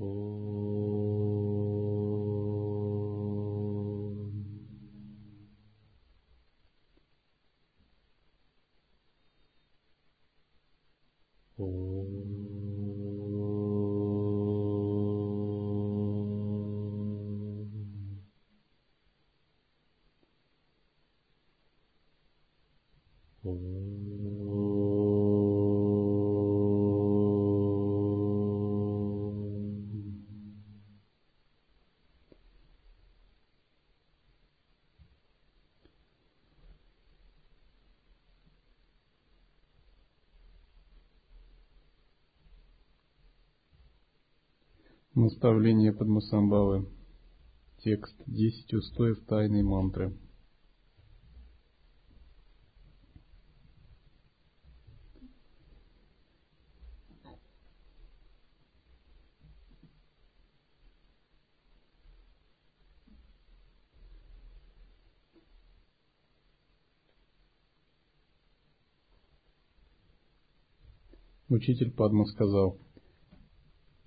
Oh. 0.00 0.63
Наставление 45.16 45.92
Падмасамбавы. 45.92 46.88
Текст 47.84 48.16
10 48.26 48.74
устоев 48.74 49.24
тайной 49.26 49.62
мантры. 49.62 50.12
Учитель 71.48 71.92
Падма 71.92 72.26
сказал– 72.26 72.76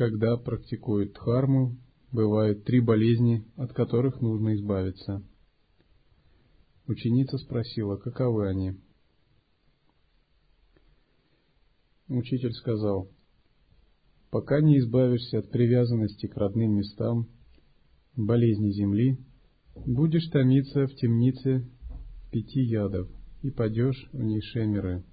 когда 0.00 0.38
практикуют 0.38 1.12
дхарму, 1.12 1.76
бывают 2.10 2.64
три 2.64 2.80
болезни, 2.80 3.44
от 3.56 3.74
которых 3.74 4.22
нужно 4.22 4.54
избавиться. 4.54 5.22
Ученица 6.86 7.36
спросила, 7.36 7.98
каковы 7.98 8.48
они. 8.48 8.78
Учитель 12.08 12.54
сказал, 12.54 13.10
пока 14.30 14.62
не 14.62 14.78
избавишься 14.78 15.40
от 15.40 15.50
привязанности 15.50 16.28
к 16.28 16.34
родным 16.34 16.78
местам, 16.78 17.28
болезни 18.16 18.70
земли, 18.70 19.18
будешь 19.84 20.30
томиться 20.30 20.86
в 20.86 20.94
темнице 20.94 21.68
пяти 22.32 22.62
ядов 22.62 23.06
и 23.42 23.50
падешь 23.50 24.08
в 24.12 24.22
низшие 24.22 24.66
миры. 24.66 25.04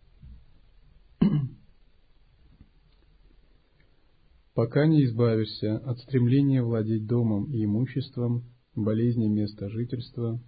Пока 4.57 4.87
не 4.87 5.05
избавишься 5.05 5.77
от 5.77 5.99
стремления 5.99 6.63
владеть 6.63 7.05
домом 7.05 7.51
и 7.51 7.63
имуществом, 7.63 8.43
болезни 8.73 9.27
места 9.27 9.69
жительства, 9.69 10.41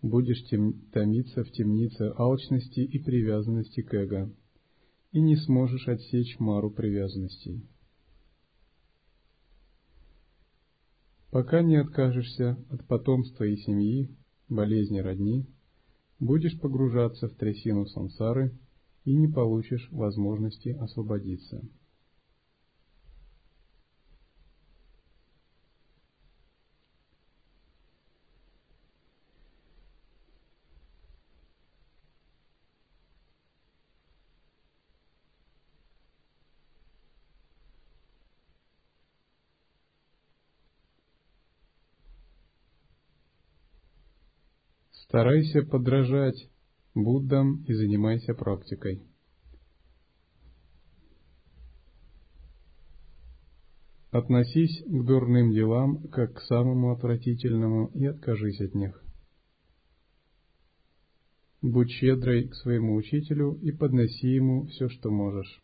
будешь 0.00 0.44
тем, 0.44 0.82
томиться 0.92 1.42
в 1.42 1.50
темнице 1.50 2.12
алчности 2.16 2.78
и 2.78 2.96
привязанности 3.00 3.80
к 3.82 3.92
эго, 3.92 4.32
и 5.10 5.20
не 5.20 5.34
сможешь 5.34 5.88
отсечь 5.88 6.38
мару 6.38 6.70
привязанностей. 6.70 7.68
Пока 11.32 11.62
не 11.62 11.74
откажешься 11.74 12.56
от 12.70 12.86
потомства 12.86 13.42
и 13.42 13.56
семьи, 13.56 14.16
болезни 14.48 15.00
родни, 15.00 15.44
будешь 16.20 16.56
погружаться 16.60 17.26
в 17.26 17.34
трясину 17.34 17.84
сансары 17.86 18.56
и 19.04 19.12
не 19.12 19.26
получишь 19.26 19.88
возможности 19.90 20.68
освободиться. 20.68 21.68
Старайся 45.08 45.62
подражать 45.62 46.50
Буддам 46.94 47.64
и 47.64 47.72
занимайся 47.72 48.34
практикой. 48.34 49.02
Относись 54.10 54.84
к 54.84 55.04
дурным 55.06 55.50
делам 55.50 56.08
как 56.08 56.34
к 56.34 56.40
самому 56.42 56.92
отвратительному 56.92 57.86
и 57.94 58.04
откажись 58.04 58.60
от 58.60 58.74
них. 58.74 59.02
Будь 61.62 61.90
щедрой 61.90 62.46
к 62.46 62.54
своему 62.56 62.94
учителю 62.94 63.54
и 63.62 63.72
подноси 63.72 64.28
ему 64.28 64.66
все, 64.66 64.90
что 64.90 65.10
можешь. 65.10 65.62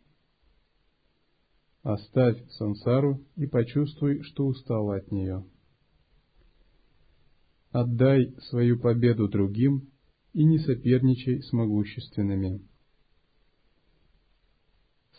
Оставь 1.83 2.43
сансару 2.53 3.23
и 3.37 3.47
почувствуй, 3.47 4.23
что 4.23 4.47
устала 4.47 4.97
от 4.97 5.13
нее. 5.13 5.45
Отдай 7.75 8.33
свою 8.51 8.79
победу 8.79 9.27
другим 9.27 9.91
и 10.33 10.45
не 10.45 10.59
соперничай 10.59 11.43
с 11.43 11.53
могущественными. 11.53 12.61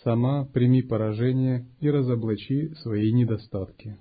Сама 0.03 0.45
прими 0.45 0.81
поражение 0.81 1.67
и 1.81 1.89
разоблачи 1.89 2.73
свои 2.75 3.11
недостатки. 3.11 3.97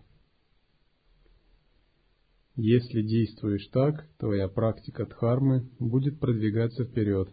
Если 2.54 3.02
действуешь 3.02 3.66
так, 3.72 4.08
твоя 4.18 4.46
практика 4.46 5.04
дхармы 5.04 5.68
будет 5.80 6.20
продвигаться 6.20 6.84
вперед, 6.84 7.28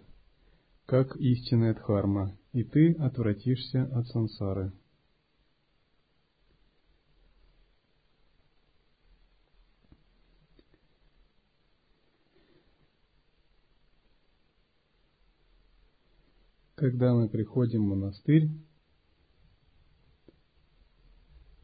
как 0.87 1.15
истинная 1.17 1.75
дхарма, 1.75 2.35
и 2.51 2.63
ты 2.63 2.93
отвратишься 2.93 3.83
от 3.93 4.07
сансары. 4.07 4.71
Когда 16.81 17.13
мы 17.13 17.29
приходим 17.29 17.85
в 17.85 17.89
монастырь, 17.89 18.49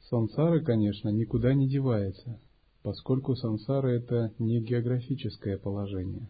сансара, 0.01 0.59
конечно, 0.59 1.09
никуда 1.09 1.55
не 1.55 1.67
девается, 1.67 2.39
поскольку 2.83 3.35
сансара– 3.35 3.87
это 3.87 4.31
не 4.37 4.61
географическое 4.61 5.57
положение. 5.57 6.29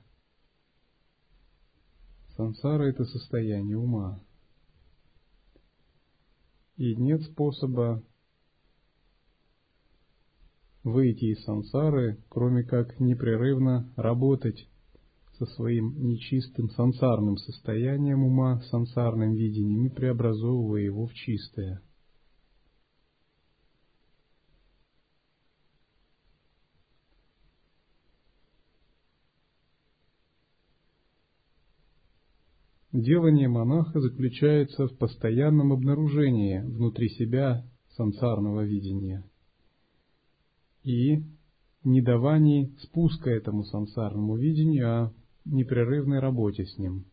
Сансара– 2.38 2.84
это 2.88 3.04
состояние 3.04 3.76
ума. 3.76 4.24
И 6.78 6.96
нет 6.96 7.24
способа 7.24 8.02
выйти 10.86 11.26
из 11.26 11.44
сансары, 11.44 12.24
кроме 12.30 12.64
как 12.64 13.02
непрерывно 13.02 13.92
работать 13.98 14.70
со 15.38 15.46
своим 15.46 15.94
нечистым 16.00 16.70
сансарным 16.72 17.38
состоянием 17.38 18.24
ума, 18.24 18.62
сансарным 18.72 19.34
видением 19.34 19.86
и 19.86 19.90
преобразовывая 19.90 20.82
его 20.82 21.06
в 21.06 21.14
чистое. 21.14 21.82
Делание 32.92 33.48
монаха 33.48 34.00
заключается 34.00 34.88
в 34.88 34.98
постоянном 34.98 35.72
обнаружении 35.72 36.62
внутри 36.62 37.10
себя 37.10 37.64
сансарного 37.96 38.62
видения 38.62 39.24
и 40.84 41.22
недавании 41.84 42.74
спуска 42.82 43.30
этому 43.30 43.66
сансарному 43.66 44.36
видению, 44.36 44.88
а 44.88 45.14
непрерывной 45.52 46.20
работе 46.20 46.66
с 46.66 46.78
ним, 46.78 47.06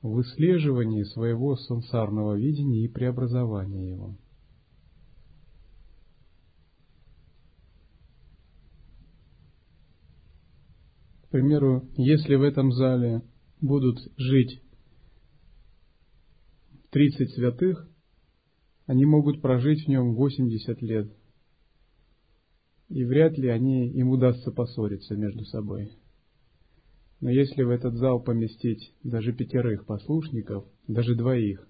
в 0.00 0.10
выслеживании 0.10 1.04
своего 1.04 1.56
сансарного 1.56 2.36
видения 2.36 2.84
и 2.84 2.88
преобразовании 2.88 3.90
его. 3.90 4.16
К 11.22 11.28
примеру, 11.30 11.88
если 11.96 12.34
в 12.34 12.42
этом 12.42 12.72
зале 12.72 13.22
будут 13.60 13.98
жить 14.16 14.62
30 16.90 17.30
святых, 17.30 17.88
они 18.86 19.06
могут 19.06 19.40
прожить 19.40 19.86
в 19.86 19.88
нем 19.88 20.14
80 20.14 20.82
лет. 20.82 21.10
И 22.90 23.04
вряд 23.04 23.38
ли 23.38 23.48
они, 23.48 23.88
им 23.88 24.10
удастся 24.10 24.50
поссориться 24.50 25.16
между 25.16 25.44
собой. 25.46 25.96
Но 27.22 27.30
если 27.30 27.62
в 27.62 27.70
этот 27.70 27.94
зал 27.94 28.20
поместить 28.20 28.92
даже 29.04 29.32
пятерых 29.32 29.86
послушников, 29.86 30.64
даже 30.88 31.14
двоих, 31.14 31.68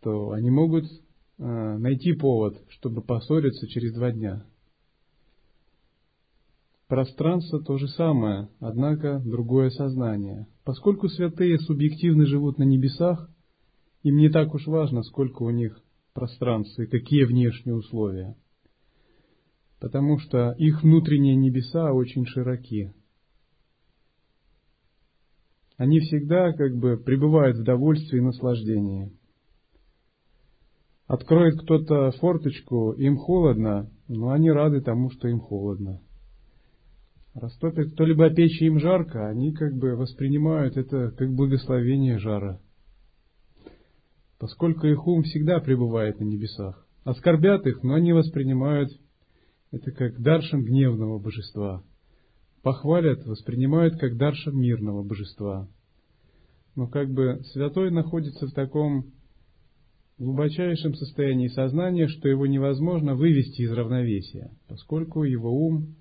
то 0.00 0.30
они 0.30 0.48
могут 0.48 0.84
э, 0.84 1.76
найти 1.76 2.12
повод, 2.12 2.56
чтобы 2.68 3.02
поссориться 3.02 3.66
через 3.66 3.92
два 3.92 4.12
дня. 4.12 4.46
Пространство 6.86 7.60
то 7.60 7.78
же 7.78 7.88
самое, 7.88 8.48
однако 8.60 9.20
другое 9.24 9.70
сознание. 9.70 10.46
Поскольку 10.64 11.08
святые 11.08 11.58
субъективно 11.58 12.26
живут 12.26 12.58
на 12.58 12.62
небесах, 12.62 13.28
им 14.04 14.18
не 14.18 14.28
так 14.28 14.54
уж 14.54 14.68
важно, 14.68 15.02
сколько 15.02 15.42
у 15.42 15.50
них 15.50 15.82
пространства 16.14 16.82
и 16.82 16.86
какие 16.86 17.24
внешние 17.24 17.74
условия. 17.74 18.36
Потому 19.80 20.20
что 20.20 20.52
их 20.58 20.84
внутренние 20.84 21.34
небеса 21.34 21.92
очень 21.92 22.24
широки. 22.24 22.92
Они 25.80 25.98
всегда 26.00 26.52
как 26.52 26.76
бы 26.76 26.98
пребывают 26.98 27.56
в 27.56 27.62
довольстве 27.62 28.18
и 28.18 28.22
наслаждении. 28.22 29.10
Откроет 31.06 31.58
кто-то 31.62 32.10
форточку, 32.20 32.92
им 32.92 33.16
холодно, 33.16 33.90
но 34.06 34.28
они 34.28 34.50
рады 34.50 34.82
тому, 34.82 35.08
что 35.08 35.28
им 35.28 35.40
холодно. 35.40 36.02
Растопит 37.32 37.94
кто-либо 37.94 38.28
печь, 38.28 38.60
им 38.60 38.78
жарко, 38.78 39.26
они 39.30 39.54
как 39.54 39.72
бы 39.74 39.96
воспринимают 39.96 40.76
это 40.76 41.12
как 41.12 41.32
благословение 41.32 42.18
жара 42.18 42.60
поскольку 44.38 44.86
их 44.86 45.06
ум 45.06 45.22
всегда 45.22 45.60
пребывает 45.60 46.18
на 46.18 46.24
небесах. 46.24 46.86
Оскорбят 47.04 47.66
их, 47.66 47.82
но 47.82 47.92
они 47.92 48.14
воспринимают 48.14 48.90
это 49.70 49.92
как 49.92 50.18
даршин 50.18 50.64
гневного 50.64 51.18
божества. 51.18 51.84
Похвалят, 52.62 53.24
воспринимают 53.24 53.98
как 53.98 54.16
даршин 54.16 54.58
мирного 54.58 55.02
божества. 55.02 55.68
Но 56.76 56.88
как 56.88 57.10
бы 57.10 57.40
святой 57.52 57.90
находится 57.90 58.46
в 58.46 58.52
таком 58.52 59.12
глубочайшем 60.18 60.94
состоянии 60.94 61.48
сознания, 61.48 62.06
что 62.06 62.28
его 62.28 62.46
невозможно 62.46 63.14
вывести 63.14 63.62
из 63.62 63.72
равновесия, 63.72 64.50
поскольку 64.68 65.24
его 65.24 65.50
ум 65.50 65.96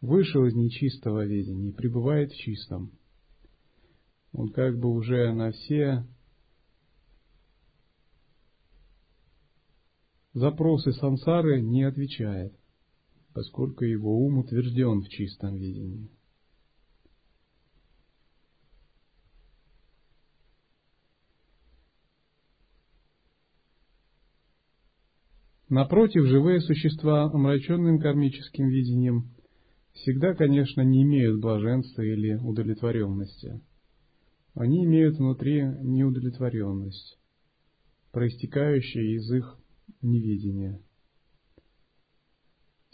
вышел 0.00 0.44
из 0.44 0.54
нечистого 0.54 1.24
ведения 1.24 1.68
и 1.68 1.72
пребывает 1.72 2.32
в 2.32 2.36
чистом. 2.36 2.90
Он 4.32 4.48
как 4.48 4.78
бы 4.78 4.90
уже 4.90 5.32
на 5.32 5.52
все 5.52 6.04
запросы 10.34 10.92
сансары 10.92 11.62
не 11.62 11.84
отвечает, 11.84 12.52
поскольку 13.36 13.84
его 13.84 14.18
ум 14.18 14.38
утвержден 14.38 15.02
в 15.02 15.10
чистом 15.10 15.56
видении. 15.56 16.10
Напротив, 25.68 26.24
живые 26.24 26.62
существа, 26.62 27.24
омраченным 27.24 27.98
кармическим 27.98 28.68
видением, 28.68 29.34
всегда, 29.92 30.32
конечно, 30.32 30.80
не 30.80 31.02
имеют 31.02 31.38
блаженства 31.38 32.00
или 32.00 32.36
удовлетворенности. 32.36 33.60
Они 34.54 34.82
имеют 34.86 35.18
внутри 35.18 35.60
неудовлетворенность, 35.82 37.18
проистекающую 38.12 39.14
из 39.16 39.30
их 39.30 39.58
невидения. 40.00 40.80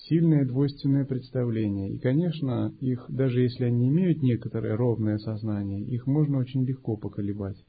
Сильное 0.09 0.45
двойственное 0.45 1.05
представление. 1.05 1.95
И, 1.95 1.99
конечно, 1.99 2.75
их, 2.81 3.07
даже 3.09 3.43
если 3.43 3.65
они 3.65 3.89
имеют 3.89 4.23
некоторое 4.23 4.77
ровное 4.77 5.19
сознание, 5.19 5.83
их 5.83 6.07
можно 6.07 6.39
очень 6.39 6.65
легко 6.65 6.97
поколебать. 6.97 7.65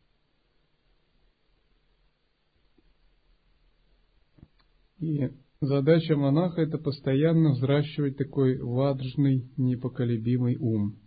И 5.00 5.30
задача 5.62 6.16
монаха– 6.16 6.62
это 6.64 6.78
постоянно 6.78 7.52
взращивать 7.52 8.18
такой 8.18 8.58
ваджный, 8.58 9.52
непоколебимый 9.58 10.58
ум– 10.58 10.98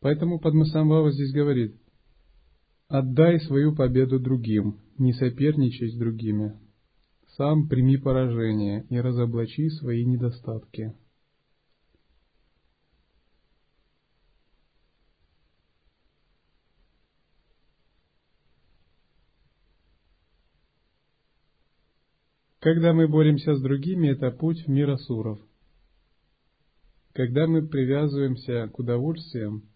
Поэтому 0.00 0.40
Падмасамбава 0.40 1.12
здесь 1.12 1.32
говорит, 1.32 1.76
отдай 2.88 3.38
свою 3.40 3.74
победу 3.74 4.18
другим, 4.18 4.80
не 5.00 5.12
соперничай 5.12 5.88
с 5.88 5.96
другими. 5.96 6.58
Сам 7.36 7.68
прими 7.68 7.96
поражение 7.96 8.86
и 8.90 9.00
разоблачи 9.00 9.68
свои 9.70 10.04
недостатки. 10.04 10.94
Когда 22.60 22.92
мы 22.92 23.08
боремся 23.08 23.54
с 23.54 23.62
другими, 23.62 24.08
это 24.08 24.30
путь 24.30 24.66
в 24.66 24.68
мир 24.68 24.90
асуров. 24.90 25.40
Когда 27.14 27.46
мы 27.46 27.66
привязываемся 27.66 28.68
к 28.68 28.78
удовольствиям, 28.78 29.70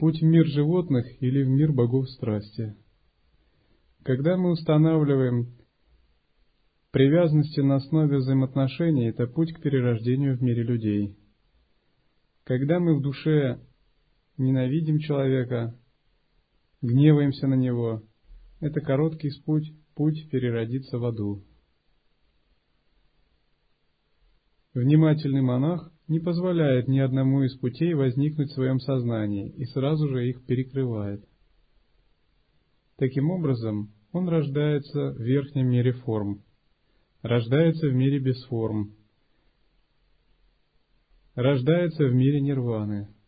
Путь 0.00 0.18
в 0.22 0.24
мир 0.24 0.46
животных 0.46 1.04
или 1.20 1.42
в 1.42 1.48
мир 1.48 1.72
богов 1.72 2.08
страсти. 2.08 2.74
Когда 4.12 4.36
мы 4.36 4.50
устанавливаем 4.50 5.56
привязанности 6.90 7.60
на 7.60 7.76
основе 7.76 8.16
взаимоотношений, 8.16 9.06
это 9.06 9.28
путь 9.28 9.52
к 9.52 9.62
перерождению 9.62 10.36
в 10.36 10.42
мире 10.42 10.64
людей. 10.64 11.16
Когда 12.42 12.80
мы 12.80 12.98
в 12.98 13.02
душе 13.02 13.60
ненавидим 14.36 14.98
человека, 14.98 15.78
гневаемся 16.82 17.46
на 17.46 17.54
него, 17.54 18.02
это 18.58 18.80
короткий 18.80 19.30
путь, 19.46 19.72
путь 19.94 20.28
переродиться 20.28 20.98
в 20.98 21.04
аду. 21.04 21.44
Внимательный 24.74 25.42
монах 25.42 25.92
не 26.08 26.18
позволяет 26.18 26.88
ни 26.88 26.98
одному 26.98 27.44
из 27.44 27.56
путей 27.58 27.94
возникнуть 27.94 28.50
в 28.50 28.54
своем 28.54 28.80
сознании 28.80 29.50
и 29.50 29.66
сразу 29.66 30.08
же 30.08 30.28
их 30.28 30.44
перекрывает. 30.46 31.24
Таким 32.96 33.30
образом, 33.30 33.94
он 34.12 34.28
рождается 34.28 35.12
в 35.12 35.20
верхнем 35.20 35.68
мире 35.68 35.92
форм, 35.92 36.42
рождается 37.22 37.88
в 37.88 37.94
мире 37.94 38.18
без 38.18 38.42
форм, 38.44 38.94
рождается 41.34 42.04
в 42.04 42.14
мире 42.14 42.40
нирваны– 42.40 43.08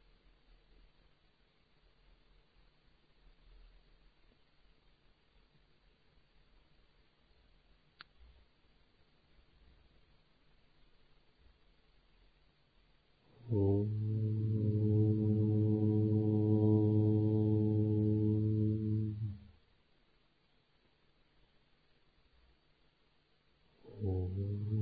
Oh. 24.04 24.81